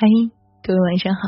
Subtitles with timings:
[0.00, 0.06] 嗨，
[0.62, 1.20] 各位晚上好，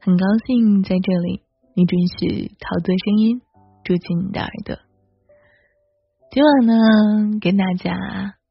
[0.00, 1.42] 很高兴在这里，
[1.74, 3.42] 你准许桃子声音
[3.84, 4.74] 住进你的耳朵。
[6.30, 7.92] 今晚呢，跟大家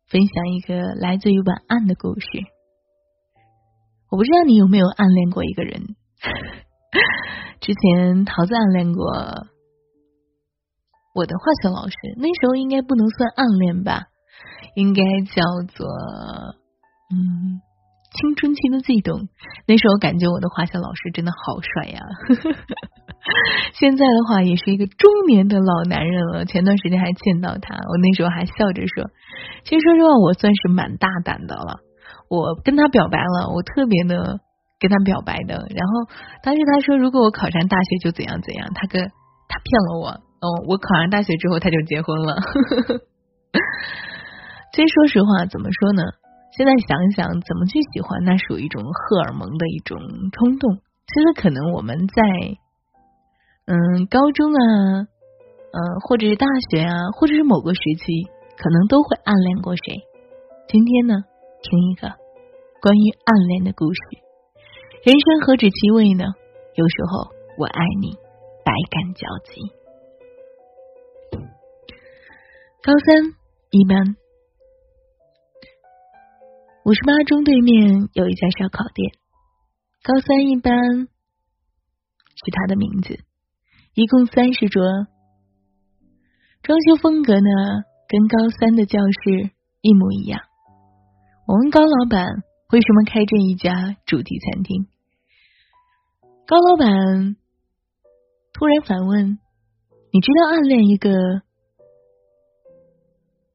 [0.05, 2.27] 分享一个来自于晚安的故事。
[4.11, 5.81] 我不知道你有没有暗恋过一个人，
[7.59, 9.03] 之前桃子暗恋过
[11.15, 14.09] 我的化学老师，那时候应该不能算暗恋吧，
[14.75, 15.41] 应该叫
[15.73, 15.87] 做
[17.09, 17.42] 嗯。
[18.23, 19.27] 青春期的悸动，
[19.67, 21.99] 那时候感觉我的化学老师真的好帅呀！
[23.75, 26.45] 现在的话也是一个中年的老男人了。
[26.45, 29.11] 前段时间还见到他，我那时候还笑着说
[29.67, 31.81] ：“其实说实话，我算是蛮大胆的了。
[32.29, 34.39] 我跟他表白了，我特别的
[34.79, 35.67] 跟他表白的。
[35.75, 36.07] 然后
[36.43, 38.71] 当时他说，如果我考上大学就怎样怎样。
[38.73, 40.07] 他跟他骗了我，
[40.39, 42.37] 哦，我考上大学之后他就结婚了。
[44.71, 46.03] 其实说实话，怎么说呢？
[46.55, 49.97] 现在想想，怎么去喜欢，那属于一种荷尔蒙的一种
[50.31, 50.75] 冲动。
[50.75, 52.23] 其实可能我们在
[53.65, 60.01] 嗯高中啊，嗯或者是大学啊，或者是某个时期，可能都会暗恋过谁。
[60.67, 61.23] 今天呢，
[61.63, 62.07] 听一个
[62.81, 63.99] 关于暗恋的故事。
[65.03, 66.23] 人生何止七味呢？
[66.75, 68.13] 有时候我爱你，
[68.63, 69.61] 百感交集。
[72.83, 73.33] 高三
[73.71, 74.22] 一班。
[76.85, 79.13] 五十八中对面有一家烧烤店，
[80.03, 83.23] 高三一班是他的名字，
[83.93, 84.83] 一共三十桌，
[86.61, 87.49] 装修风格呢
[88.09, 90.41] 跟高三的教室一模一样。
[91.47, 92.27] 我问高老板
[92.71, 94.85] 为什么开这一家主题餐厅，
[96.45, 97.37] 高老板
[98.51, 99.39] 突然反问
[100.11, 101.09] ：“你知道暗恋一个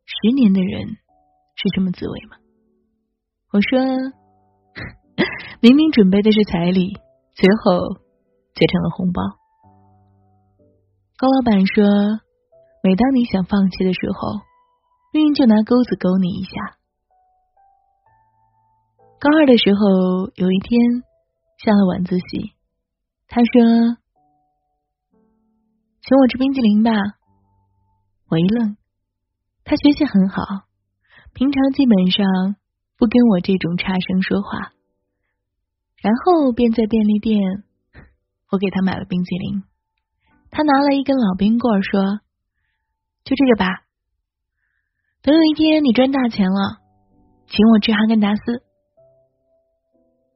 [0.07, 0.97] 十年的人
[1.57, 2.39] 是什么滋味吗？”
[3.51, 3.81] 我说，
[5.63, 6.93] 明明准备的是彩礼，
[7.35, 7.95] 最后
[8.55, 9.23] 却成了红包。
[11.17, 11.83] 高老板说，
[12.83, 14.41] 每当你想放弃的时候，
[15.15, 16.51] 命运就拿钩子勾你一下。
[19.19, 21.03] 高二的时候，有一天
[21.57, 22.53] 下了晚自习，
[23.29, 23.97] 他说
[26.05, 26.93] ：“请我吃冰激凌吧。”
[28.29, 28.77] 我一愣，
[29.65, 30.67] 他学习很好，
[31.33, 32.27] 平常基本上。
[32.99, 34.73] 不跟我这种差生说话，
[36.03, 37.41] 然后便在便利店，
[38.51, 39.63] 我给他买了冰淇淋，
[40.51, 42.19] 他拿了一根老冰棍说
[43.23, 43.85] ：“就这个吧，
[45.23, 46.79] 等有一天你赚大钱了，
[47.47, 48.43] 请我吃哈根达斯。”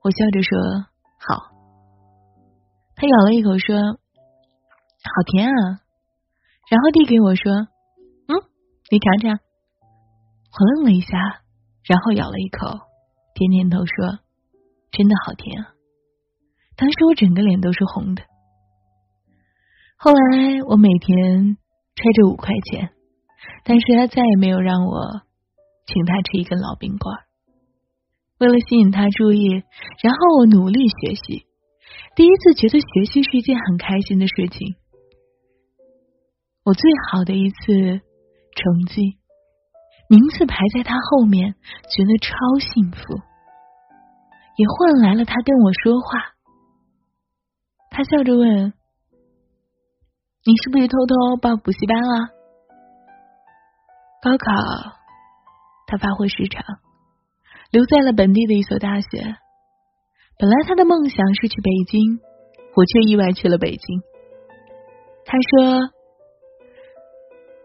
[0.04, 0.86] 我笑着说
[1.18, 1.50] ：“好。”
[2.94, 3.74] 他咬了一口说
[5.02, 5.80] ：“好甜啊！”
[6.70, 7.52] 然后递给我说
[8.30, 8.38] ：“嗯，
[8.88, 9.40] 你尝尝。”
[10.54, 11.41] 我愣了一下。
[11.84, 12.78] 然后咬了一口，
[13.34, 14.20] 点点头说
[14.92, 15.74] ：“真的好甜啊！”
[16.76, 18.22] 当时我整个脸都是红的。
[19.96, 21.56] 后来我每天
[21.94, 22.90] 揣着五块钱，
[23.64, 25.22] 但是他再也没有让我
[25.86, 27.14] 请他吃一根老冰棍。
[28.38, 29.48] 为了吸引他注意，
[30.02, 31.46] 然后我努力学习，
[32.16, 34.74] 第一次觉得学习是一件很开心的事情。
[36.64, 38.00] 我最好的一次
[38.54, 39.21] 成绩。
[40.12, 41.54] 名次排在他后面，
[41.88, 43.14] 觉得超幸福，
[44.58, 46.34] 也换来了他跟我说话。
[47.88, 48.74] 他笑着问
[50.44, 52.28] ：“你是不是偷偷报补习班了？”
[54.20, 54.92] 高考，
[55.86, 56.62] 他发挥失常，
[57.70, 59.08] 留在了本地的一所大学。
[60.38, 62.20] 本来他的梦想是去北京，
[62.76, 64.02] 我却意外去了北京。
[65.24, 65.88] 他说：“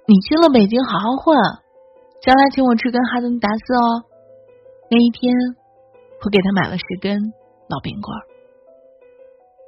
[0.07, 1.37] 你去了北京，好好混。”
[2.21, 4.03] 将来请我吃根哈根达斯哦。
[4.89, 5.33] 那一天，
[6.23, 7.17] 我给他买了十根
[7.69, 8.21] 老冰棍儿。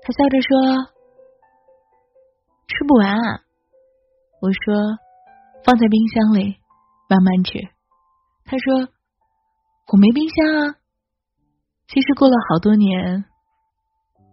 [0.01, 0.49] 他笑着说
[2.67, 3.41] ：“吃不完。”啊。”
[4.41, 4.97] 我说
[5.63, 6.55] ：“放在冰箱里，
[7.09, 7.59] 慢慢吃。”
[8.45, 8.89] 他说
[9.91, 10.75] ：“我没冰箱啊。”
[11.87, 13.25] 其实过了好多年，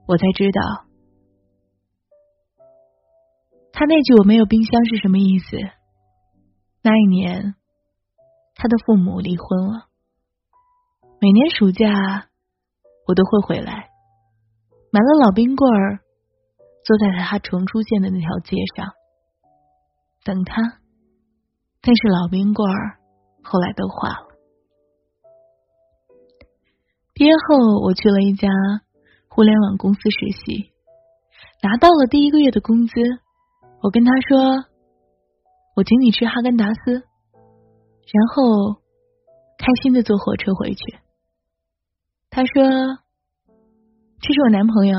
[0.07, 0.87] 我才知道，
[3.73, 5.57] 他那句“我没有冰箱”是什么意思。
[6.83, 7.56] 那一年。
[8.57, 9.87] 他的父母离婚了，
[11.21, 12.29] 每年暑假
[13.07, 13.91] 我都会回来，
[14.91, 16.01] 买了老冰棍儿，
[16.83, 18.93] 坐在他重出现的那条街上
[20.25, 20.81] 等他。
[21.83, 22.99] 但是老冰棍儿
[23.45, 24.27] 后来都化了。
[27.13, 28.49] 毕业后，我去了一家
[29.29, 30.73] 互联网公司实习，
[31.63, 32.95] 拿到了第一个月的工资。
[33.83, 34.65] 我跟他说
[35.77, 37.05] ：“我请你吃哈根达斯。”
[38.13, 38.75] 然后
[39.59, 40.99] 开心的坐火车回去。
[42.31, 42.63] 他说
[44.21, 44.99] ：“这是我男朋友。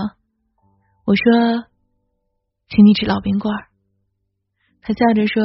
[1.05, 1.65] 我说，
[2.67, 3.67] 请你吃老冰棍儿。
[4.81, 5.41] 他笑着说：“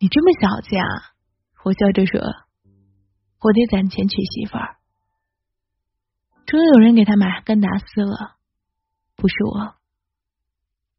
[0.00, 0.86] 你这么小气啊？”
[1.64, 2.20] 我笑着说
[3.42, 4.76] ：“我得攒钱娶媳妇儿。”
[6.46, 8.36] 终于有人给他买哈根达斯了，
[9.16, 9.74] 不是我。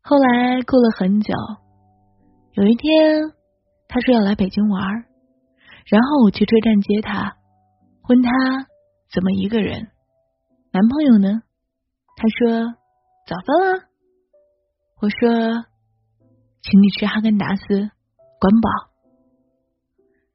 [0.02, 1.34] 后来过了很久，
[2.52, 3.32] 有一天
[3.88, 5.06] 他说要来北京玩，
[5.86, 7.38] 然后我去车站接他，
[8.10, 8.31] 问他
[9.12, 9.89] 怎么一个人，
[10.72, 11.42] 男朋友呢？
[12.16, 12.75] 他说
[13.25, 13.84] 早饭了。
[15.00, 15.30] 我说
[16.62, 17.66] 请你吃哈根达斯，
[18.39, 18.69] 管饱。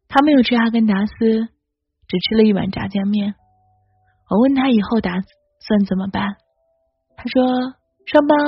[0.08, 1.12] 他没有吃哈根达斯，
[2.06, 3.34] 只吃了一碗炸酱面。
[4.30, 5.12] 我问他以后打
[5.60, 6.36] 算怎么办，
[7.16, 7.76] 他说
[8.06, 8.38] 上班。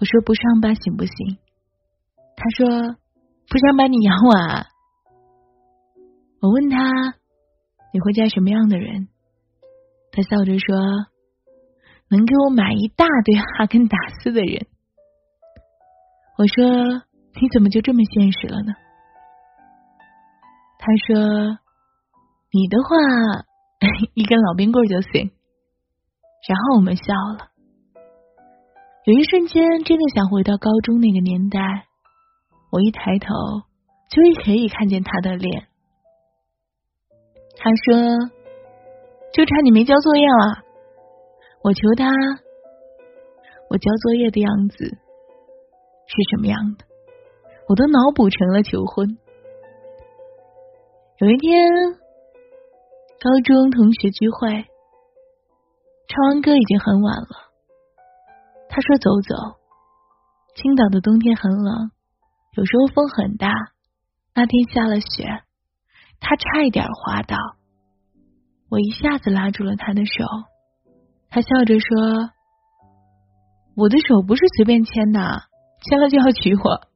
[0.00, 1.38] 我说不上班行不行？
[2.34, 2.96] 他说
[3.50, 4.66] 不想把你养我啊。
[6.40, 6.78] 我问他
[7.92, 9.08] 你会嫁什么样的人？
[10.12, 10.76] 他笑着说
[12.08, 14.66] 能给我买一大堆哈根达斯的人。
[16.38, 17.04] 我说
[17.40, 18.72] 你怎么就这么现实了呢？
[20.78, 21.58] 他说
[22.52, 23.44] 你的话。
[24.12, 25.30] 一根老冰棍就行，
[26.46, 27.48] 然后我们笑了。
[29.06, 31.86] 有一瞬间，真的想回到高中那个年代。
[32.70, 33.26] 我一抬头，
[34.08, 35.66] 就可以看见他的脸。
[37.56, 38.30] 他说
[39.34, 40.62] ：“就差你没交作业了。”
[41.62, 42.10] 我求他，
[43.68, 46.84] 我交作业的样子是什么样的？
[47.68, 49.18] 我都脑补成了求婚。
[51.18, 52.00] 有一天。
[53.22, 54.48] 高中同学聚会，
[56.08, 57.52] 唱完歌已经很晚了。
[58.70, 59.60] 他说：“走走。”
[60.56, 61.90] 青岛的冬天很冷，
[62.56, 63.52] 有时候风很大。
[64.34, 65.42] 那天下了雪，
[66.20, 67.36] 他差一点滑倒。
[68.70, 70.12] 我一下子拉住了他的手，
[71.28, 72.30] 他笑着说
[73.76, 75.42] ：“我的手不是随便牵的，
[75.82, 76.88] 牵了就要娶我。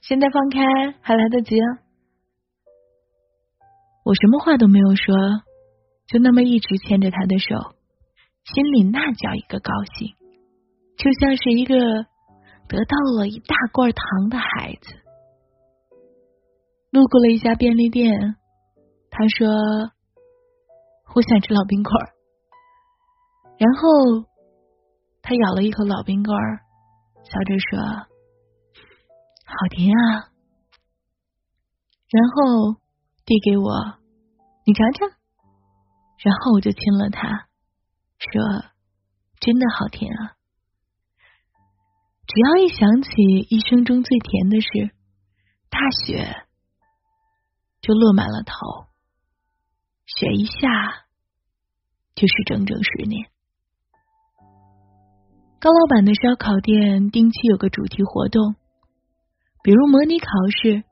[0.00, 0.60] 现在放开
[1.00, 1.56] 还来得及。”
[4.04, 5.14] 我什么话都没有说。
[6.06, 7.74] 就那么一直牵着他的手，
[8.42, 10.14] 心里那叫一个高兴，
[10.96, 12.06] 就像是一个
[12.68, 14.94] 得到了一大罐糖的孩子。
[16.90, 18.36] 路过了一家便利店，
[19.10, 19.48] 他说
[21.14, 22.14] ：“我想吃老冰棍儿。”
[23.58, 24.28] 然后
[25.20, 26.60] 他咬了一口老冰棍儿，
[27.24, 27.78] 笑着说
[29.44, 30.30] ：“好甜啊！”
[32.08, 32.80] 然后
[33.26, 33.98] 递给我
[34.64, 35.08] ：“你尝尝。”
[36.24, 37.48] 然后我就亲了他，
[38.18, 38.64] 说
[39.40, 40.36] ：“真的好甜啊！”
[42.38, 43.10] 只要一想起
[43.50, 44.92] 一生中最甜的事，
[45.70, 46.36] 大雪
[47.80, 48.86] 就落满了头，
[50.06, 50.68] 雪一下
[52.14, 53.28] 就是整整十年。
[55.58, 58.54] 高老板的烧烤店定期有个主题活动，
[59.64, 60.28] 比如模拟考
[60.62, 60.84] 试，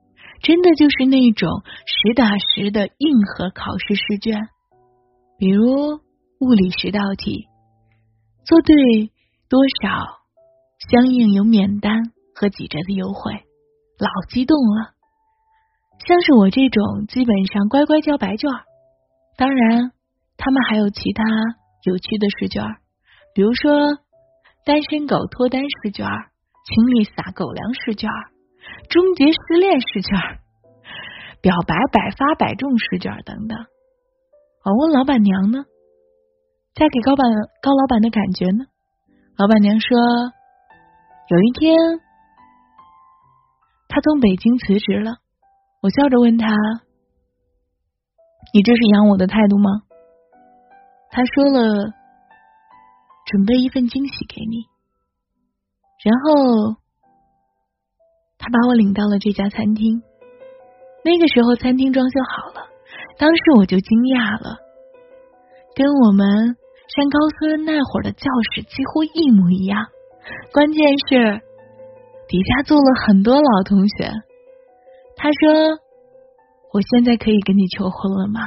[0.43, 4.49] 真的就是那种实打实的硬核考试试卷。
[5.39, 6.01] 比如
[6.41, 7.47] 物理十道题，
[8.45, 9.13] 做对
[9.49, 10.26] 多少，
[10.89, 13.33] 相应有免单和几折的优惠，
[13.99, 14.95] 老激动了。
[16.07, 18.49] 像是我这种，基本上乖乖交白卷。
[19.37, 19.91] 当然，
[20.37, 21.25] 他们还有其他
[21.83, 22.63] 有趣的试卷，
[23.35, 23.99] 比如说
[24.65, 28.09] 单身狗脱单试卷、情侣撒狗粮试卷、
[28.89, 30.19] 终结失恋试卷、
[31.41, 33.59] 表白百发百中试卷等等。
[34.65, 35.65] 我问老板娘呢，
[36.75, 37.27] 嫁给高板
[37.61, 38.67] 高老板的感觉呢？
[39.37, 39.99] 老板娘说，
[41.29, 41.77] 有一天
[43.89, 45.17] 他从北京辞职了。
[45.83, 46.47] 我笑着问他
[48.55, 49.71] ：“你这是养我的态度吗？”
[51.11, 51.91] 他说了
[53.27, 54.67] ：“准备一份惊喜给你。”
[56.05, 56.77] 然后
[58.39, 60.03] 他把我领到了这家餐厅。
[61.05, 62.69] 那个时候，餐厅装修好了。
[63.19, 64.59] 当时我就惊讶了，
[65.75, 69.87] 跟我们上高村那会儿的教室几乎一模一样。
[70.53, 71.41] 关键是
[72.29, 74.11] 底下坐了很多老同学。
[75.17, 75.79] 他说
[76.73, 78.41] ：“我现在可以跟你求婚了吗？”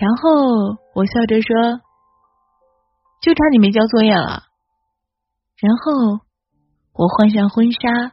[0.00, 1.80] 然后我笑着说
[3.22, 4.44] ：“就差你没交作业了。”
[5.60, 6.20] 然后
[6.92, 8.12] 我换上婚纱，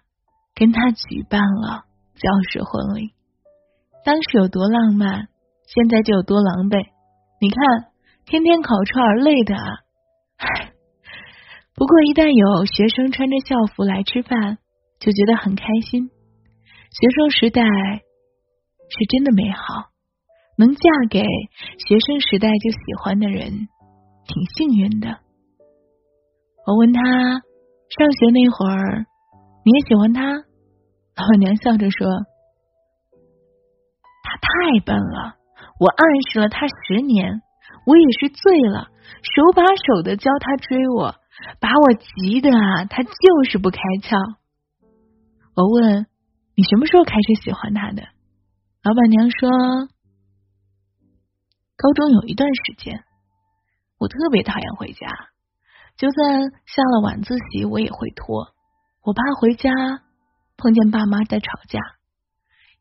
[0.55, 1.83] 跟他举办了
[2.15, 3.13] 教室婚礼。
[4.03, 5.27] 当时有多浪漫，
[5.67, 6.85] 现在就有多狼狈。
[7.39, 7.91] 你看，
[8.25, 9.80] 天天烤串累的啊！
[11.81, 14.59] 不过一旦有学生穿着校服来吃饭，
[15.01, 16.11] 就觉得很开心。
[16.93, 19.89] 学生时代是真的美好，
[20.61, 23.65] 能嫁给学生时代就喜欢的人，
[24.29, 25.25] 挺幸运的。
[26.67, 29.07] 我问他上学那会儿，
[29.65, 30.21] 你也喜欢他？
[30.21, 32.05] 老板娘笑着说
[34.21, 35.33] ：“他太笨了，
[35.79, 37.41] 我暗示了他十年，
[37.87, 38.91] 我也是醉了，
[39.33, 41.15] 手把手的教他追我，
[41.59, 44.17] 把我急的啊，他就是不开窍。”
[45.53, 46.07] 我问
[46.55, 48.03] 你什么时候开始喜欢他的？
[48.83, 49.49] 老板娘说，
[51.77, 53.03] 高中有一段时间，
[53.99, 55.07] 我特别讨厌回家，
[55.97, 58.53] 就算下了晚自习，我也会拖，
[59.03, 59.69] 我怕回家
[60.57, 61.79] 碰见爸妈在吵架。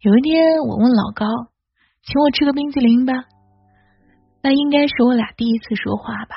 [0.01, 1.27] 有一天，我问老高，
[2.03, 3.13] 请我吃个冰淇淋吧，
[4.43, 6.37] 那应该是我俩第一次说话吧。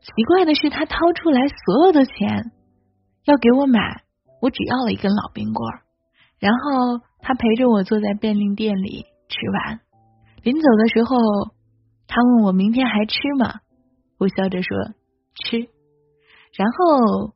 [0.00, 2.52] 奇怪的是，他掏出来所有的钱
[3.24, 4.04] 要给我买，
[4.40, 5.82] 我只要了一根老冰棍儿。
[6.38, 9.80] 然后他陪着我坐在便利店里吃完，
[10.42, 11.16] 临走的时候，
[12.06, 13.60] 他问我明天还吃吗？
[14.18, 14.78] 我笑着说
[15.34, 15.58] 吃。
[16.56, 17.34] 然后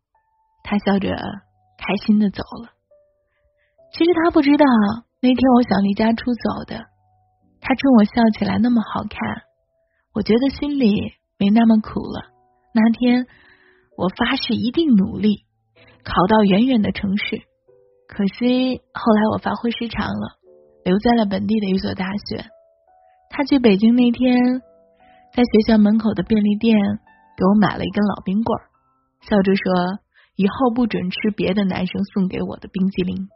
[0.63, 1.17] 他笑着
[1.77, 2.71] 开心的走了。
[3.93, 4.65] 其实他不知道
[5.21, 6.87] 那天我想离家出走的，
[7.61, 9.43] 他冲我笑起来那么好看，
[10.15, 12.30] 我觉得心里没那么苦了。
[12.73, 13.27] 那天
[13.97, 15.45] 我发誓一定努力
[16.05, 17.43] 考到远远的城市。
[18.07, 20.39] 可惜后来我发挥失常了，
[20.85, 22.45] 留在了本地的一所大学。
[23.31, 24.61] 他去北京那天，
[25.33, 26.77] 在学校门口的便利店
[27.37, 28.59] 给我买了一根老冰棍，
[29.23, 29.63] 笑着说
[30.35, 33.29] ：“以后不准吃别的男生送给我的冰激凌。”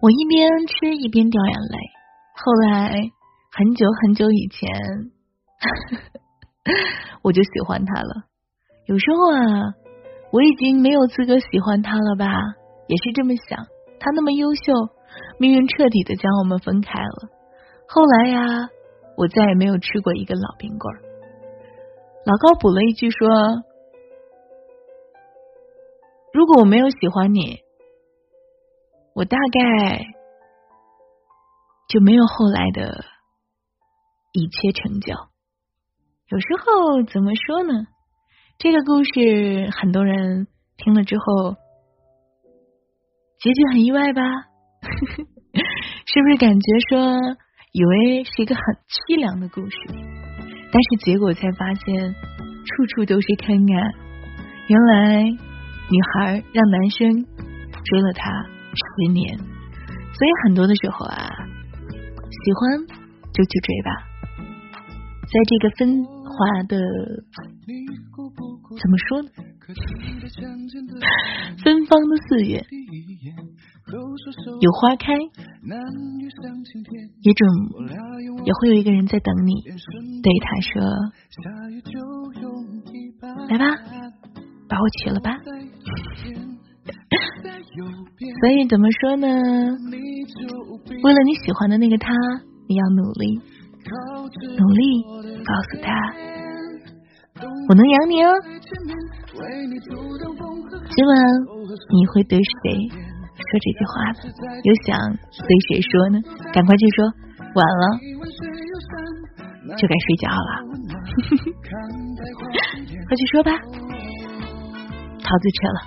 [0.00, 1.78] 我一边吃一边掉眼泪。
[2.34, 3.10] 后来
[3.50, 4.70] 很久很久以前，
[7.22, 8.24] 我就喜欢他了。
[8.86, 9.74] 有时候啊。
[10.32, 12.24] 我已经没有资格喜欢他了吧？
[12.88, 13.66] 也是这么想。
[14.00, 14.72] 他那么优秀，
[15.38, 17.28] 命运彻底的将我们分开了。
[17.86, 18.70] 后来呀，
[19.18, 21.02] 我再也没有吃过一根老冰棍儿。
[22.24, 23.28] 老高补了一句说
[26.32, 27.58] ：“如果我没有喜欢你，
[29.14, 29.98] 我大概
[31.90, 33.04] 就没有后来的
[34.32, 35.12] 一切成就。”
[36.32, 37.86] 有时候怎么说呢？
[38.56, 40.46] 这个故事很多人
[40.78, 41.56] 听了之后，
[43.38, 44.22] 结局很意外吧？
[46.08, 47.18] 是不是感觉说
[47.72, 49.76] 以为是一个很凄凉的故事，
[50.72, 52.14] 但是结果才发现
[52.64, 53.92] 处处都是坑啊！
[54.68, 57.12] 原来女孩让男生
[57.84, 58.30] 追了她
[58.72, 62.86] 十年，所以很多的时候啊，喜欢
[63.34, 63.90] 就去追吧，
[65.28, 66.76] 在这个分化的。
[68.72, 69.28] 怎么说呢？
[71.62, 72.66] 芬芳的四月，
[74.60, 75.12] 有花开，
[77.20, 77.48] 也准
[78.44, 79.62] 也会有一个人在等你。
[80.22, 80.82] 对他说
[83.48, 83.64] ：“来吧，
[84.68, 85.38] 把我娶了吧。
[88.40, 89.26] ”所以怎么说呢？
[91.02, 92.12] 为了你喜欢的那个他，
[92.68, 93.40] 你要努力，
[94.58, 95.04] 努力
[95.44, 95.92] 告诉他。
[97.68, 98.30] 我能养你哦，
[100.90, 101.16] 今晚
[101.90, 104.18] 你会对谁说这句话呢？
[104.62, 106.20] 又想对谁说呢？
[106.52, 107.04] 赶快去说，
[107.54, 107.84] 晚了
[109.76, 110.62] 就该睡觉了，
[113.08, 113.50] 快去说吧，
[115.22, 115.78] 桃子撤了。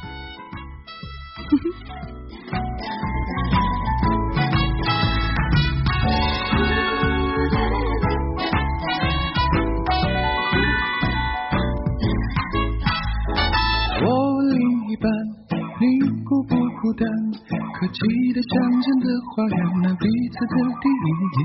[19.35, 21.43] 花园，那彼此的第一眼，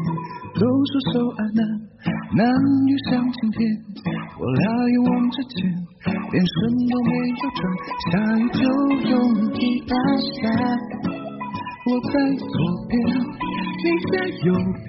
[0.55, 1.61] 都说手爱难，
[2.39, 2.47] 男
[2.87, 3.59] 女像晴天。
[4.39, 5.59] 我俩一往直前，
[6.31, 6.55] 连身
[6.87, 7.59] 都没有转，
[8.07, 8.63] 下雨就
[9.11, 9.13] 用
[9.59, 9.93] 雨打
[10.39, 10.55] 伞。
[11.87, 12.47] 我在左
[12.89, 12.95] 边，
[13.83, 14.15] 你在
[14.47, 14.55] 右
[14.87, 14.89] 边，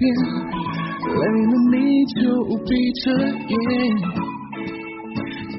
[1.10, 1.74] 累了你
[2.06, 2.22] 就
[2.64, 2.70] 闭
[3.02, 3.04] 着
[3.48, 3.54] 眼，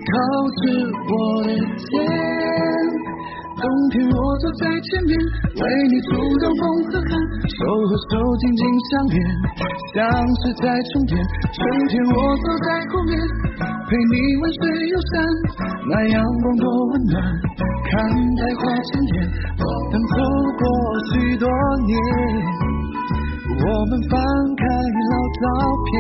[0.08, 0.16] 靠
[0.62, 0.64] 着
[1.10, 1.12] 我
[1.44, 2.73] 的肩。
[3.64, 5.16] 冬天我走在前面，
[5.56, 6.12] 为你阻
[6.44, 7.16] 挡风和寒，
[7.48, 9.16] 手和手紧紧相连，
[9.96, 10.04] 像
[10.44, 11.16] 是在充电。
[11.16, 11.56] 春
[11.88, 13.16] 天我走在后面，
[13.88, 15.24] 陪你玩水游山，
[15.88, 17.16] 那阳光多温暖。
[17.88, 18.04] 看
[18.36, 20.20] 百花千田，等走
[20.60, 20.64] 过
[21.08, 21.48] 许多
[21.88, 21.96] 年，
[23.48, 24.20] 我们翻
[24.60, 24.64] 开
[25.08, 25.48] 老照
[25.88, 25.96] 片，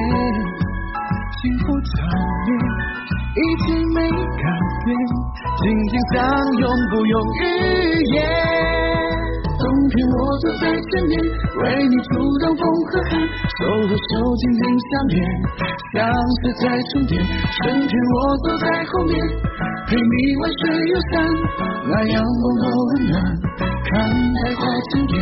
[1.39, 2.11] 幸福场
[2.43, 2.51] 面
[3.39, 4.43] 一直没改
[4.83, 5.22] 变。
[5.63, 6.19] 紧紧相
[6.59, 7.41] 拥，不用语
[8.11, 8.19] 言。
[9.57, 11.15] 冬天我走在前面，
[11.55, 15.23] 为你阻挡风和寒，手和手紧紧相连，
[15.93, 16.03] 相
[16.41, 17.23] 随在春天。
[17.23, 19.15] 春天我走在后面，
[19.87, 21.13] 陪你玩水游山，
[21.87, 23.15] 那阳光多温暖，
[23.87, 25.15] 看百花争艳。